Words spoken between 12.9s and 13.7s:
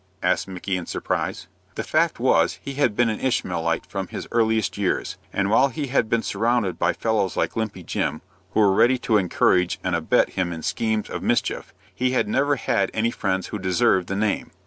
any friends who